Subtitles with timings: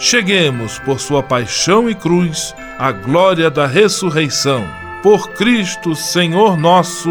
[0.00, 4.66] cheguemos, por sua paixão e cruz, à glória da ressurreição.
[5.02, 7.10] Por Cristo, Senhor nosso.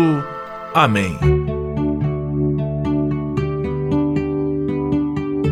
[0.74, 1.18] Amém.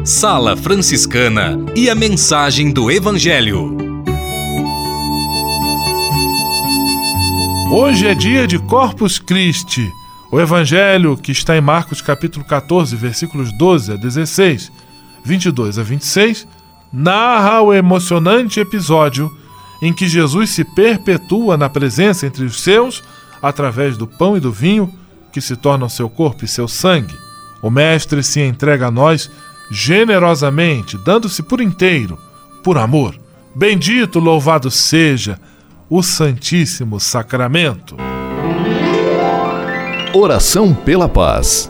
[0.04, 3.78] Sala Franciscana e a mensagem do Evangelho.
[7.72, 9.88] Hoje é dia de Corpus Christi.
[10.32, 14.72] O evangelho que está em Marcos capítulo 14, versículos 12 a 16,
[15.24, 16.48] 22 a 26,
[16.92, 19.32] narra o emocionante episódio
[19.82, 23.04] em que Jesus se perpetua na presença entre os seus
[23.42, 24.92] através do pão e do vinho
[25.32, 27.16] que se tornam seu corpo e seu sangue.
[27.61, 29.30] O mestre se entrega a nós
[29.70, 32.17] generosamente, dando-se por inteiro,
[32.64, 33.16] por amor.
[33.54, 35.40] Bendito, louvado seja
[35.90, 37.95] o Santíssimo Sacramento.
[40.14, 41.70] Oração pela Paz.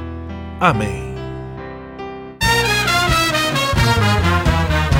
[0.61, 1.11] Amém.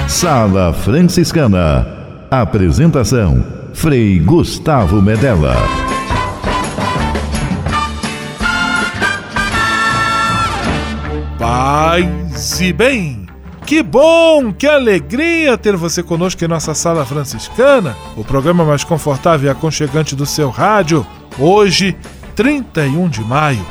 [0.07, 1.85] Sala Franciscana.
[2.31, 5.55] Apresentação: Frei Gustavo Medella.
[11.38, 13.27] Paz e bem!
[13.63, 19.47] Que bom, que alegria ter você conosco em nossa sala franciscana, o programa mais confortável
[19.47, 21.05] e aconchegante do seu rádio.
[21.38, 21.95] Hoje,
[22.35, 23.63] 31 de maio,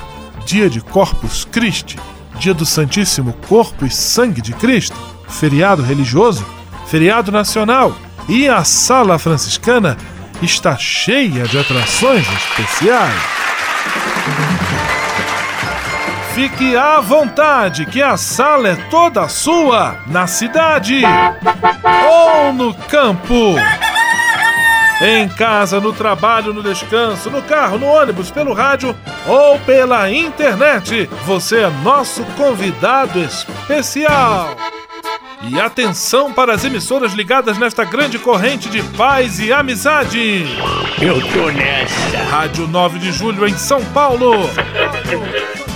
[0.50, 1.96] dia de Corpus Christi,
[2.34, 4.96] dia do Santíssimo Corpo e Sangue de Cristo,
[5.28, 6.44] feriado religioso,
[6.88, 7.94] feriado nacional,
[8.28, 9.96] e a sala franciscana
[10.42, 13.14] está cheia de atrações especiais.
[16.34, 21.00] Fique à vontade, que a sala é toda sua, na cidade
[22.08, 23.54] ou no campo.
[25.00, 28.94] Em casa, no trabalho, no descanso, no carro, no ônibus, pelo rádio
[29.26, 34.54] ou pela internet, você é nosso convidado especial.
[35.42, 40.44] E atenção para as emissoras ligadas nesta grande corrente de paz e amizade.
[41.00, 42.18] Eu tô nessa.
[42.30, 44.32] Rádio 9 de Julho em São Paulo.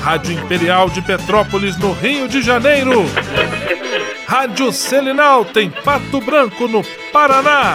[0.03, 3.07] Rádio Imperial de Petrópolis no Rio de Janeiro.
[4.27, 7.75] Rádio Selinalta em Pato Branco no Paraná.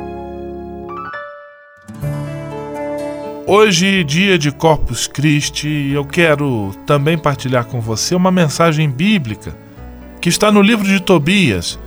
[3.53, 9.53] Hoje, dia de Corpus Christi, eu quero também partilhar com você uma mensagem bíblica
[10.21, 11.77] que está no livro de Tobias.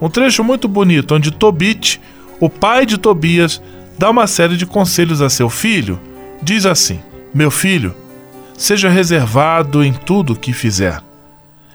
[0.00, 2.00] Um trecho muito bonito onde Tobit,
[2.38, 3.60] o pai de Tobias,
[3.98, 5.98] dá uma série de conselhos a seu filho.
[6.40, 7.00] Diz assim:
[7.34, 7.96] Meu filho,
[8.56, 11.02] seja reservado em tudo o que fizer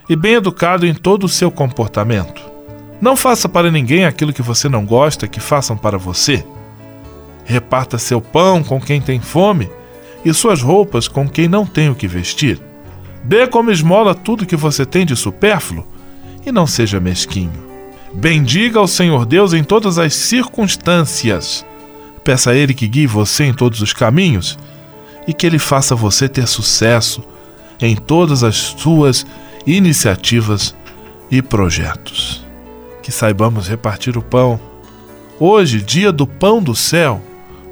[0.08, 2.42] e bem educado em todo o seu comportamento.
[3.02, 6.46] Não faça para ninguém aquilo que você não gosta que façam para você.
[7.46, 9.70] Reparta seu pão com quem tem fome
[10.24, 12.60] e suas roupas com quem não tem o que vestir.
[13.24, 15.86] Dê como esmola tudo que você tem de supérfluo
[16.46, 17.74] e não seja mesquinho.
[18.14, 21.66] Bendiga ao Senhor Deus em todas as circunstâncias.
[22.24, 24.58] Peça a Ele que guie você em todos os caminhos
[25.28, 27.24] e que Ele faça você ter sucesso
[27.82, 29.26] em todas as suas
[29.66, 30.76] iniciativas
[31.32, 32.46] e projetos.
[33.02, 34.60] Que saibamos repartir o pão.
[35.40, 37.22] Hoje, dia do pão do céu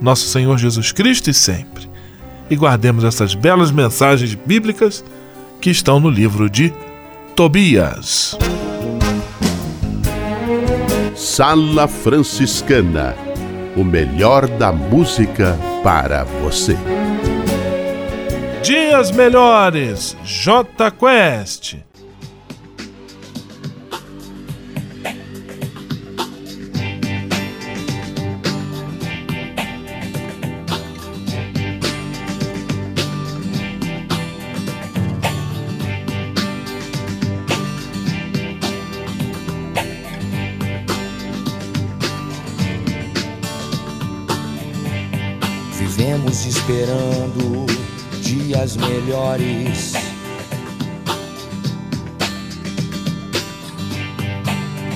[0.01, 1.89] nosso Senhor Jesus Cristo e sempre.
[2.49, 5.05] E guardemos essas belas mensagens bíblicas
[5.61, 6.73] que estão no livro de
[7.35, 8.37] Tobias.
[11.15, 13.15] Sala Franciscana
[13.75, 16.77] o melhor da música para você.
[18.61, 21.77] Dias Melhores, J Quest.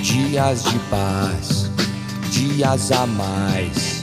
[0.02, 1.70] Dias de paz,
[2.30, 4.02] dias a mais.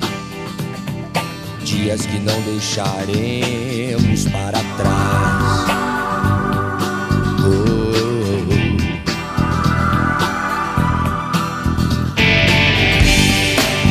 [1.63, 5.67] Dias que não deixaremos para trás.
[7.45, 7.53] Oh.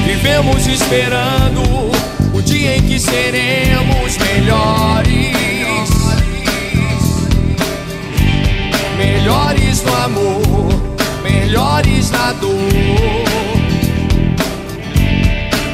[0.04, 1.62] Vivemos esperando
[2.34, 4.81] o dia em que seremos melhores.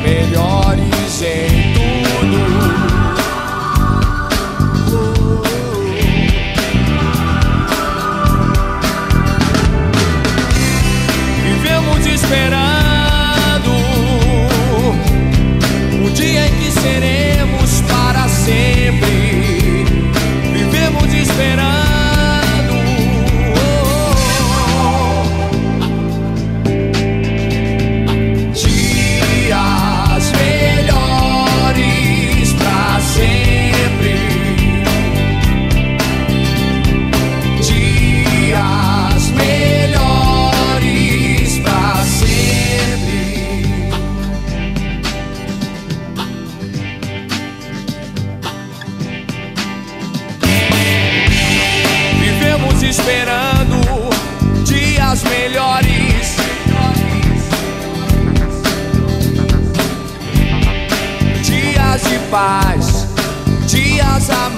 [0.03, 1.58] Melhores em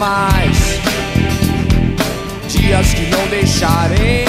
[0.01, 0.81] mais.
[2.49, 4.20] Dias que não deixaremos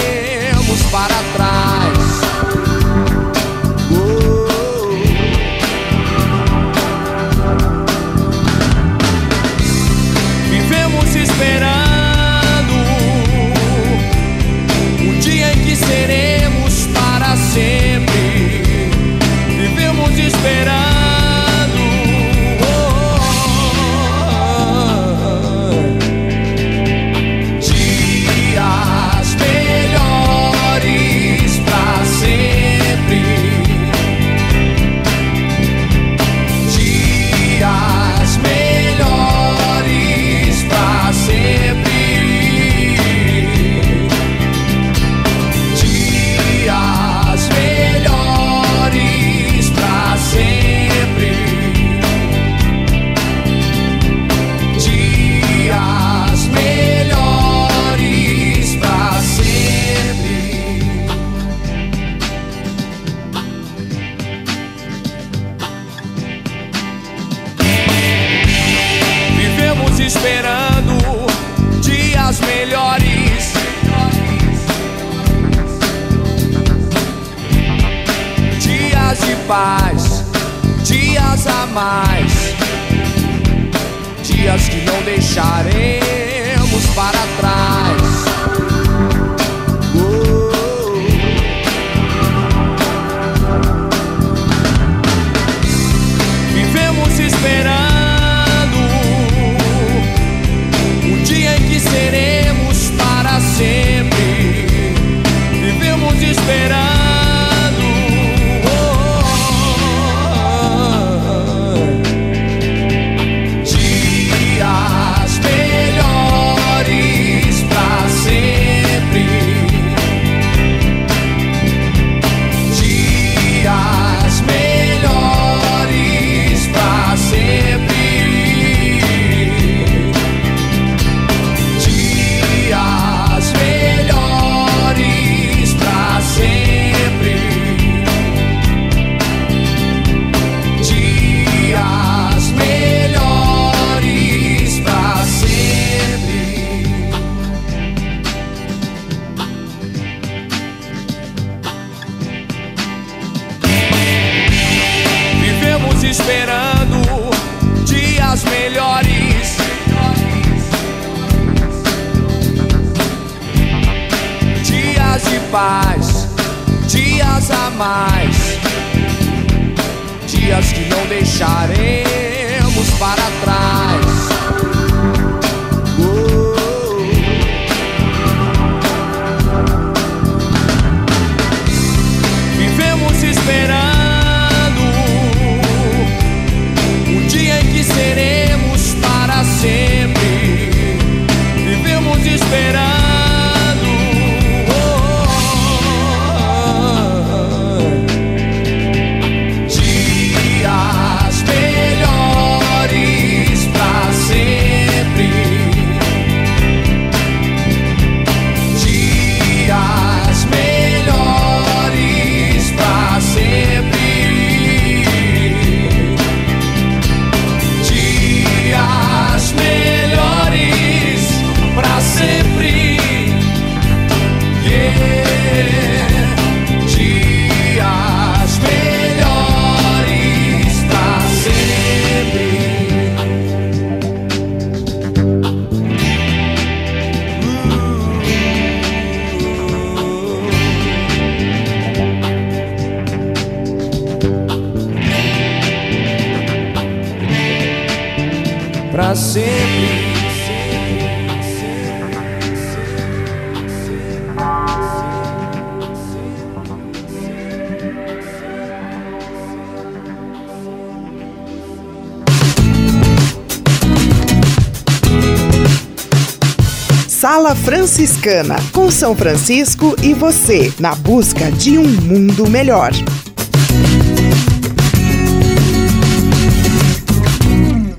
[267.32, 272.92] Sala Franciscana, com São Francisco e você, na busca de um mundo melhor.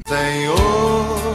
[0.07, 1.35] Senhor,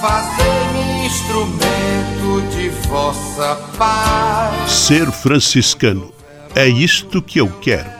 [0.00, 4.70] fazer-me instrumento de vossa paz.
[4.70, 6.12] Ser franciscano
[6.54, 7.99] é isto que eu quero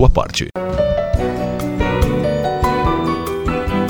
[0.00, 0.48] sua parte.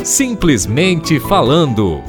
[0.04, 2.02] Simplesmente falando.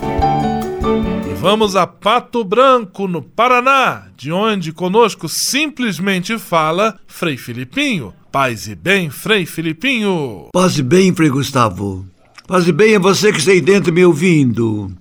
[1.29, 8.12] E vamos a Pato Branco, no Paraná, de onde conosco simplesmente fala Frei Filipinho.
[8.31, 10.48] Paz e bem, Frei Filipinho.
[10.51, 12.03] Paz e bem, Frei Gustavo.
[12.48, 14.91] Paz e bem a você que está aí dentro me ouvindo.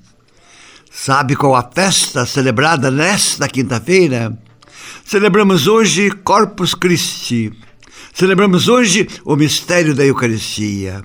[0.90, 4.38] Sabe qual a festa celebrada nesta quinta-feira?
[5.02, 7.50] Celebramos hoje Corpus Christi.
[8.12, 11.04] Celebramos hoje o mistério da Eucaristia.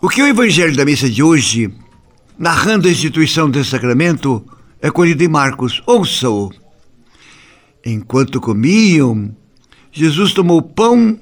[0.00, 1.72] O que o Evangelho da missa de hoje,
[2.38, 4.44] narrando a instituição desse sacramento,
[4.80, 5.82] é colhido em Marcos.
[5.86, 6.52] Ouça-o.
[7.84, 9.34] Enquanto comiam,
[9.92, 11.18] Jesus tomou o pão,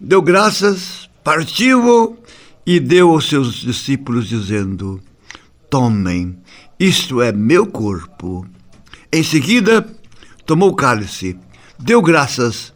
[0.00, 2.18] deu graças, partiu-o
[2.66, 5.00] e deu aos seus discípulos, dizendo:
[5.68, 6.36] Tomem,
[6.78, 8.46] isto é meu corpo.
[9.12, 9.86] Em seguida,
[10.46, 11.36] tomou o cálice,
[11.78, 12.72] deu graças,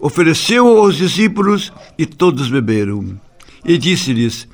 [0.00, 3.20] ofereceu-o aos discípulos e todos beberam.
[3.64, 4.48] E disse-lhes: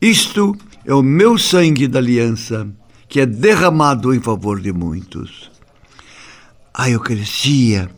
[0.00, 2.68] Isto é o meu sangue da aliança,
[3.08, 5.50] que é derramado em favor de muitos.
[6.72, 7.90] A Eucaristia,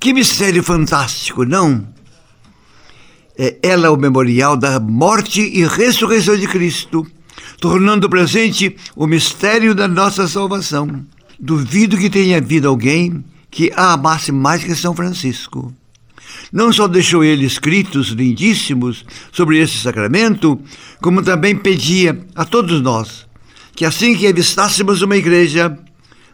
[0.00, 1.86] que mistério fantástico, não?
[3.36, 7.06] É ela o memorial da morte e ressurreição de Cristo,
[7.60, 11.06] tornando presente o mistério da nossa salvação.
[11.38, 15.72] Duvido que tenha havido alguém que a amasse mais que São Francisco.
[16.52, 20.60] Não só deixou ele escritos lindíssimos sobre esse sacramento,
[21.00, 23.28] como também pedia a todos nós
[23.78, 25.78] que assim que avistássemos uma igreja,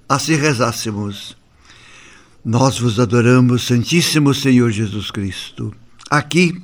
[0.08, 1.36] assim rezássemos.
[2.42, 5.70] Nós vos adoramos, Santíssimo Senhor Jesus Cristo,
[6.10, 6.58] aqui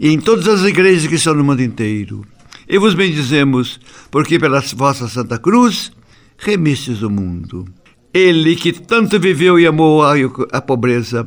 [0.00, 2.24] e em todas as igrejas que estão no mundo inteiro.
[2.66, 3.78] E vos bendizemos,
[4.10, 5.92] porque pela vossa Santa Cruz
[6.38, 7.66] remistes o mundo.
[8.14, 10.14] Ele que tanto viveu e amou a,
[10.52, 11.26] a pobreza,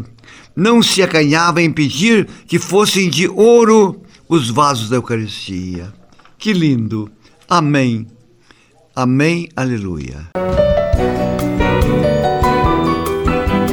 [0.56, 5.94] não se acanhava em pedir que fossem de ouro os vasos da Eucaristia.
[6.38, 7.12] Que lindo!
[7.50, 8.08] Amém.
[8.96, 9.50] Amém.
[9.56, 10.30] Aleluia.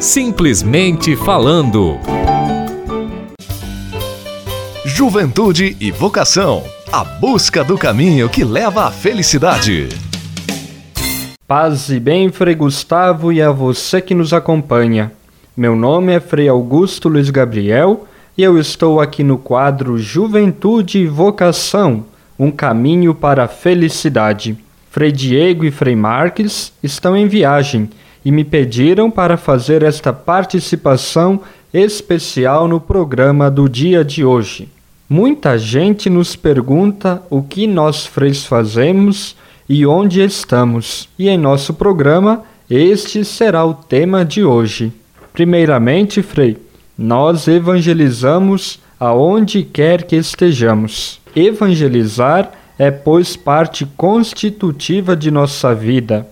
[0.00, 1.98] Simplesmente falando.
[4.85, 6.62] Juventude e vocação.
[6.92, 9.88] A busca do caminho que leva à felicidade.
[11.46, 15.12] Paz e bem, Frei Gustavo, e a você que nos acompanha.
[15.54, 21.07] Meu nome é Frei Augusto Luiz Gabriel e eu estou aqui no quadro Juventude e
[21.07, 22.07] Vocação
[22.38, 24.57] Um Caminho para a Felicidade.
[24.90, 27.90] Frei Diego e Frei Marques estão em viagem
[28.24, 31.42] e me pediram para fazer esta participação
[31.74, 34.66] especial no programa do dia de hoje.
[35.07, 39.37] Muita gente nos pergunta o que nós freis fazemos
[39.68, 44.92] e onde estamos, e em nosso programa este será o tema de hoje.
[45.33, 46.57] Primeiramente, Frei,
[46.96, 51.20] nós evangelizamos aonde quer que estejamos.
[51.37, 56.27] Evangelizar é, pois, parte constitutiva de nossa vida.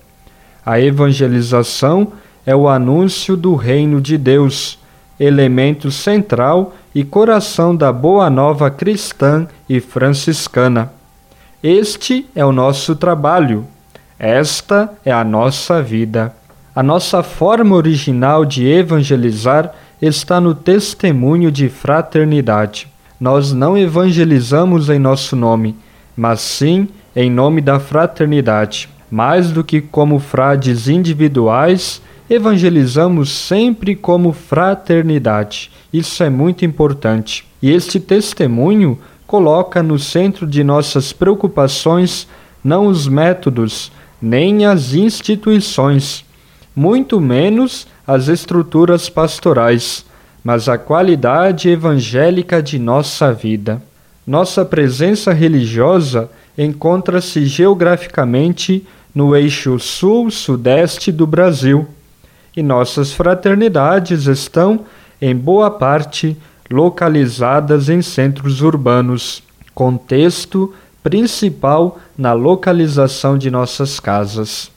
[0.64, 2.12] A evangelização
[2.46, 4.78] é o anúncio do reino de Deus,
[5.18, 10.92] elemento central e coração da boa nova cristã e franciscana.
[11.62, 13.64] Este é o nosso trabalho,
[14.18, 16.34] esta é a nossa vida.
[16.74, 22.88] A nossa forma original de evangelizar está no testemunho de fraternidade.
[23.20, 25.76] Nós não evangelizamos em nosso nome,
[26.16, 28.88] mas sim em nome da fraternidade.
[29.08, 35.70] Mais do que como frades individuais, evangelizamos sempre como fraternidade.
[35.92, 37.46] Isso é muito importante.
[37.62, 38.98] E este testemunho
[39.32, 42.28] coloca no centro de nossas preocupações
[42.62, 43.90] não os métodos,
[44.20, 46.22] nem as instituições,
[46.76, 50.04] muito menos as estruturas pastorais,
[50.44, 53.82] mas a qualidade evangélica de nossa vida.
[54.26, 61.88] Nossa presença religiosa encontra-se geograficamente no eixo sul-sudeste do Brasil,
[62.54, 64.80] e nossas fraternidades estão,
[65.22, 66.36] em boa parte,
[66.72, 69.42] localizadas em centros urbanos,
[69.74, 74.70] contexto principal na localização de nossas casas.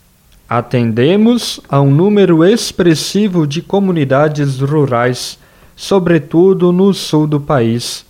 [0.47, 5.39] Atendemos a um número expressivo de comunidades rurais,
[5.75, 8.05] sobretudo no sul do país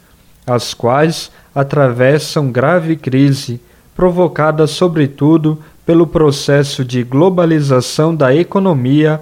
[0.45, 3.59] as quais atravessam grave crise,
[3.95, 9.21] provocada sobretudo pelo processo de globalização da economia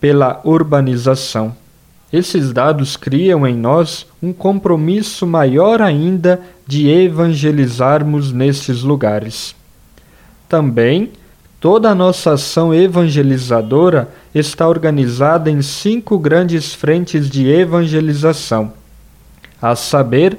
[0.00, 1.54] pela urbanização.
[2.14, 9.52] Esses dados criam em nós um compromisso maior ainda de evangelizarmos nesses lugares.
[10.48, 11.10] Também,
[11.58, 18.72] toda a nossa ação evangelizadora está organizada em cinco grandes frentes de evangelização,
[19.60, 20.38] a saber,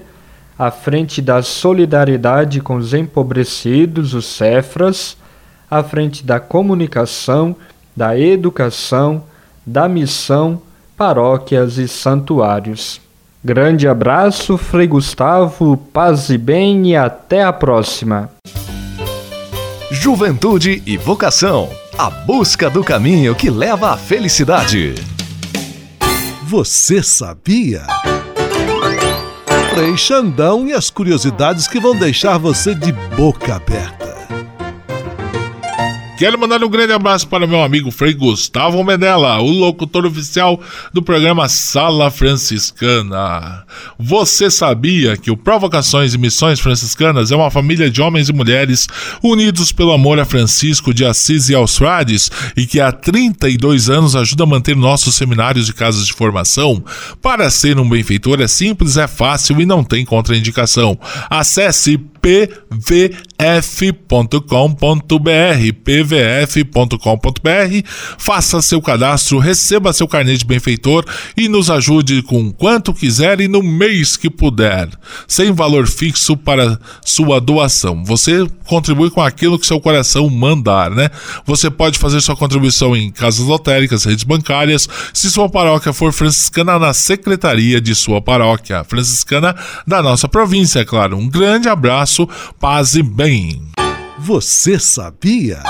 [0.58, 5.18] à frente da solidariedade com os empobrecidos, os cefras,
[5.70, 7.54] à frente da comunicação,
[7.94, 9.26] da educação,
[9.66, 10.62] da missão,
[10.98, 13.02] paróquias e santuários.
[13.44, 18.30] Grande abraço, Frei Gustavo, paz e bem e até a próxima.
[19.92, 24.96] Juventude e vocação a busca do caminho que leva à felicidade.
[26.44, 27.84] Você sabia?
[29.74, 34.15] Frei Xandão e as curiosidades que vão deixar você de boca aberta.
[36.18, 40.58] Quero mandar um grande abraço para meu amigo Frei Gustavo Medella, o locutor oficial
[40.94, 43.66] do programa Sala Franciscana.
[44.00, 48.88] Você sabia que o Provocações e Missões Franciscanas é uma família de homens e mulheres
[49.22, 54.16] unidos pelo amor a Francisco de Assis e aos frades e que há 32 anos
[54.16, 56.82] ajuda a manter nossos seminários e casas de formação?
[57.22, 60.98] Para ser um benfeitor é simples, é fácil e não tem contraindicação.
[61.30, 63.06] Acesse pvf.com.br,
[65.84, 66.98] pvf.com.br,
[68.18, 71.06] faça seu cadastro, receba seu carnê de benfeitor
[71.38, 74.90] e nos ajude com quanto quiser e no mês que puder,
[75.28, 78.04] sem valor fixo para sua doação.
[78.04, 81.12] Você contribui com aquilo que seu coração mandar, né?
[81.46, 86.80] Você pode fazer sua contribuição em casas lotéricas, redes bancárias, se sua paróquia for franciscana
[86.80, 91.18] na secretaria de sua paróquia, franciscana da nossa província, é claro.
[91.18, 92.28] Um grande abraço abraço,
[92.60, 93.62] paz e bem.
[94.18, 95.62] Você sabia?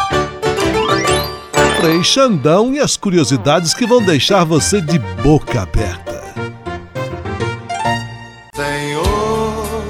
[1.79, 6.23] Frei Xandão e as curiosidades que vão deixar você de boca aberta.
[8.55, 9.83] Senhor,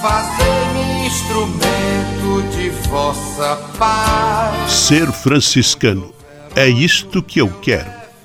[0.00, 4.72] fazei-me instrumento de vossa paz.
[4.72, 6.14] Ser franciscano
[6.54, 8.05] é isto que eu quero.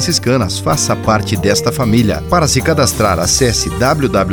[0.00, 0.58] franciscanas.
[0.58, 2.24] Faça parte desta família.
[2.30, 4.26] Para se cadastrar, acesse www.pvf.com.br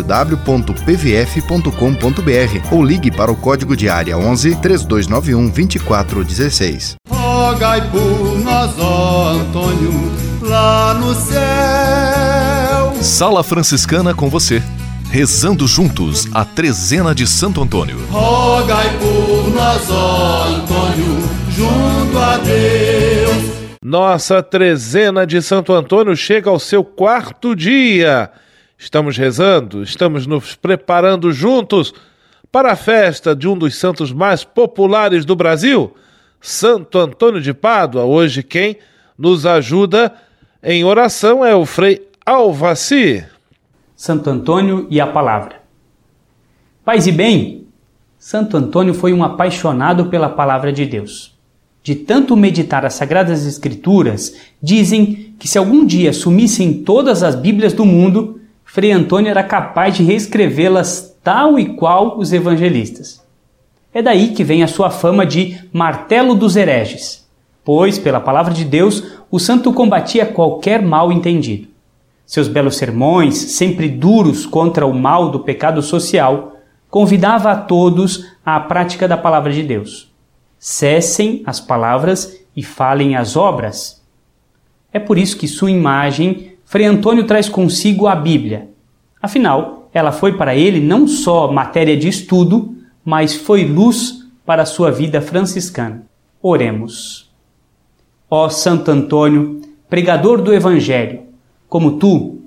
[2.72, 6.96] ou ligue para o código de área 11 3291 2416.
[7.10, 12.94] Rogai por nós, ó Antônio, lá no céu.
[13.02, 14.64] Sala Franciscana com você
[15.10, 17.98] rezando juntos a trezena de Santo Antônio.
[18.12, 21.24] Rogai por nós, ó Antônio,
[21.56, 23.67] junto a Deus.
[23.82, 28.32] Nossa trezena de Santo Antônio chega ao seu quarto dia.
[28.78, 31.94] Estamos rezando, estamos nos preparando juntos
[32.52, 35.96] para a festa de um dos santos mais populares do Brasil,
[36.42, 38.04] Santo Antônio de Pádua.
[38.04, 38.78] Hoje, quem
[39.18, 40.14] nos ajuda
[40.64, 43.26] em oração é o Frei Alvaci.
[43.96, 45.62] Santo Antônio e a Palavra.
[46.84, 47.68] Paz e bem,
[48.18, 51.37] Santo Antônio foi um apaixonado pela Palavra de Deus
[51.88, 57.72] de tanto meditar as Sagradas Escrituras, dizem que se algum dia sumissem todas as Bíblias
[57.72, 63.24] do mundo, Frei Antônio era capaz de reescrevê-las tal e qual os evangelistas.
[63.94, 67.26] É daí que vem a sua fama de martelo dos hereges,
[67.64, 71.70] pois, pela palavra de Deus, o santo combatia qualquer mal entendido.
[72.26, 76.52] Seus belos sermões, sempre duros contra o mal do pecado social,
[76.90, 80.07] convidava a todos à prática da palavra de Deus.
[80.60, 84.04] Cessem as palavras e falem as obras.
[84.92, 88.70] É por isso que sua imagem, Frei Antônio traz consigo a Bíblia.
[89.22, 94.66] Afinal, ela foi para ele não só matéria de estudo, mas foi luz para a
[94.66, 96.06] sua vida franciscana.
[96.42, 97.32] Oremos.
[98.30, 101.24] Ó Santo Antônio, pregador do Evangelho,
[101.70, 102.42] como tu,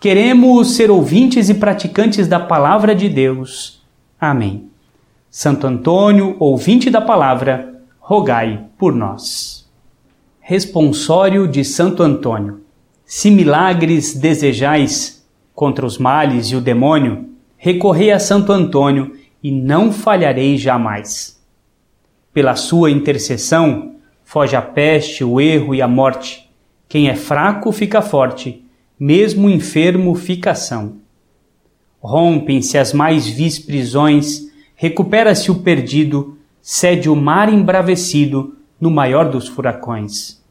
[0.00, 3.82] queremos ser ouvintes e praticantes da palavra de Deus.
[4.20, 4.71] Amém.
[5.34, 9.66] Santo Antônio, ouvinte da palavra, rogai por nós.
[10.38, 12.60] Responsório de Santo Antônio.
[13.06, 19.90] Se milagres desejais, contra os males e o demônio, recorrei a Santo Antônio e não
[19.90, 21.42] falharei jamais.
[22.34, 26.46] Pela sua intercessão, foge a peste, o erro e a morte.
[26.86, 28.66] Quem é fraco fica forte,
[29.00, 30.96] mesmo enfermo fica são.
[32.02, 34.51] Rompem-se as mais vis prisões,
[34.82, 40.42] recupera-se o perdido, cede o mar embravecido no maior dos furacões.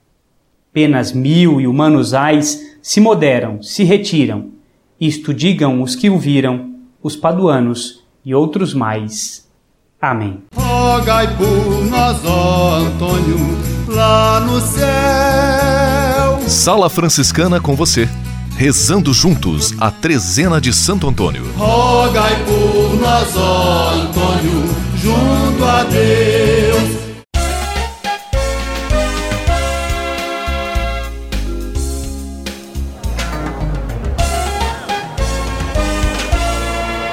[0.71, 4.51] Penas mil e humanos ais se moderam, se retiram,
[4.97, 9.49] isto digam os que o viram, os paduanos e outros mais.
[10.01, 10.41] Amém.
[10.55, 13.37] Rogai por nós, ó Antônio,
[13.89, 16.39] lá no céu.
[16.47, 18.07] Sala Franciscana com você,
[18.61, 21.51] rezando juntos a trezena de Santo Antônio.
[21.57, 27.01] Rogai por nós, ó Antônio, junto a Deus.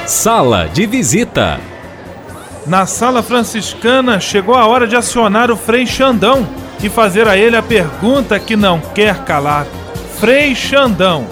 [0.05, 1.59] Sala de visita.
[2.67, 6.47] Na sala franciscana chegou a hora de acionar o Frei Xandão
[6.83, 9.67] e fazer a ele a pergunta que não quer calar.
[10.20, 11.28] Frei Xandão,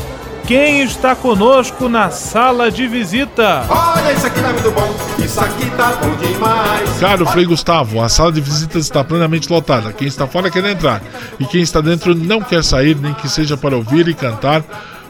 [0.46, 3.64] quem está conosco na sala de visita?
[3.68, 6.90] Olha, isso aqui tá muito bom, isso aqui tá bom demais.
[7.00, 9.92] Caro Frei Gustavo, a sala de visitas está plenamente lotada.
[9.92, 11.02] Quem está fora quer entrar.
[11.40, 14.62] E quem está dentro não quer sair, nem que seja para ouvir e cantar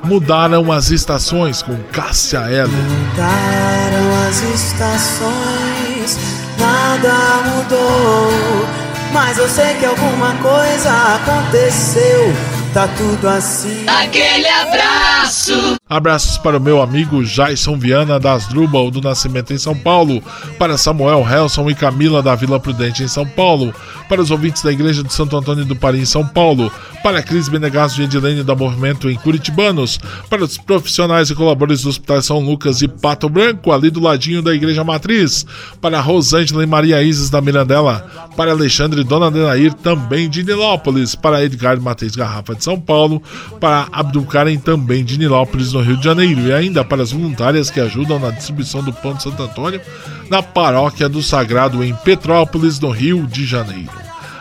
[0.02, 2.68] mudaram as estações com Cássia Eller.
[2.68, 6.18] Mudaram as estações,
[6.58, 7.12] nada
[7.44, 8.66] mudou.
[9.12, 12.55] Mas eu sei que alguma coisa aconteceu.
[12.72, 13.86] Tá tudo assim.
[13.86, 15.76] Aquele abraço.
[15.88, 20.22] Abraços para o meu amigo Jason Viana das Drubal do Nascimento em São Paulo,
[20.58, 23.72] para Samuel Helson e Camila da Vila Prudente em São Paulo,
[24.08, 26.72] para os ouvintes da Igreja de Santo Antônio do Paris em São Paulo,
[27.04, 29.98] para Cris Benegasso e Edilene da Movimento em Curitibanos,
[30.28, 34.42] para os profissionais e colaboradores do Hospital São Lucas e Pato Branco, ali do ladinho
[34.42, 35.46] da Igreja Matriz,
[35.80, 38.04] para Rosângela e Maria Isis da Mirandela,
[38.36, 43.22] para Alexandre e Dona Adenair, também de Nilópolis, para Edgar Matheus Garrafa de São Paulo,
[43.60, 47.78] para Abdulkaren, também de Nilópolis, no Rio de Janeiro, e ainda para as voluntárias que
[47.78, 49.80] ajudam na distribuição do Pão de Santo Antônio
[50.28, 53.92] na Paróquia do Sagrado em Petrópolis, no Rio de Janeiro.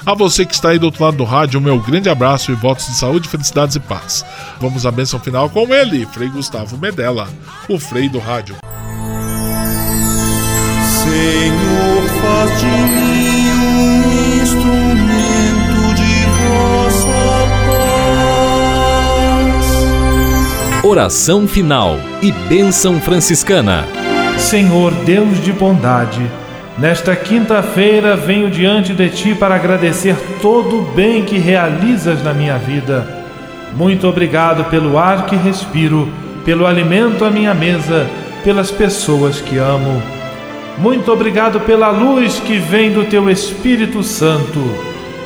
[0.03, 2.88] A você que está aí do outro lado do rádio, meu grande abraço e votos
[2.88, 4.25] de saúde, felicidades e paz.
[4.59, 7.27] Vamos à bênção final com ele, Frei Gustavo Medella,
[7.69, 8.55] o Frei do Rádio.
[11.03, 15.04] Senhor, faz de mim um instrumento
[20.87, 23.85] Oração final e bênção franciscana.
[24.37, 26.21] Senhor Deus de bondade,
[26.77, 32.59] nesta quinta-feira venho diante de Ti para agradecer todo o bem que realizas na minha
[32.59, 33.25] vida.
[33.75, 36.07] Muito obrigado pelo ar que respiro,
[36.45, 38.05] pelo alimento à minha mesa,
[38.43, 40.03] pelas pessoas que amo.
[40.77, 44.61] Muito obrigado pela luz que vem do Teu Espírito Santo.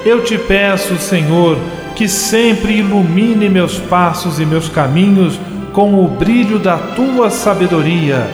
[0.06, 1.58] Eu te peço, Senhor,
[1.98, 5.38] que sempre ilumine meus passos e meus caminhos
[5.80, 8.28] com o brilho da Tua sabedoria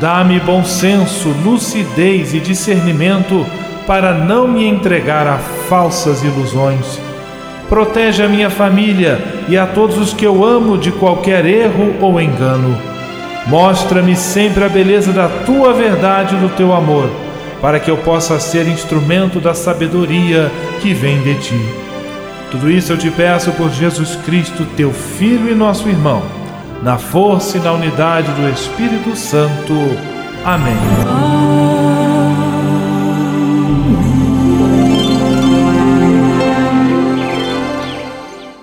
[0.00, 3.44] Dá-me bom senso, lucidez e discernimento
[3.84, 5.38] para não me entregar a
[5.68, 7.00] falsas ilusões.
[7.68, 12.20] Protege a minha família e a todos os que eu amo de qualquer erro ou
[12.20, 12.78] engano.
[13.48, 17.10] Mostra-me sempre a beleza da tua verdade e do teu amor,
[17.60, 20.48] para que eu possa ser instrumento da sabedoria
[20.80, 21.60] que vem de ti.
[22.52, 26.37] Tudo isso eu te peço por Jesus Cristo, teu Filho e nosso irmão
[26.82, 29.74] na força e na unidade do Espírito Santo.
[30.44, 31.37] Amém.